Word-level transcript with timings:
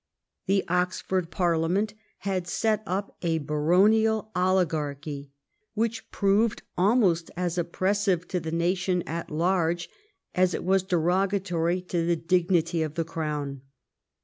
The 0.47 0.67
Oxford 0.67 1.29
Parlia 1.29 1.69
ment 1.69 1.93
had 2.19 2.47
set 2.47 2.81
up 2.87 3.17
a 3.21 3.37
baronial 3.37 4.31
oligarchy, 4.35 5.29
which 5.75 6.09
proved 6.09 6.63
almost 6.75 7.29
as 7.37 7.55
oppressive 7.55 8.27
to 8.29 8.39
the 8.39 8.51
nation 8.51 9.03
at 9.05 9.29
large 9.29 9.89
as 10.33 10.55
it 10.55 10.63
was 10.63 10.81
derogatory 10.81 11.81
to 11.81 12.03
the 12.03 12.15
dignity 12.15 12.81
of 12.81 12.95
the 12.95 13.05
crown. 13.05 13.61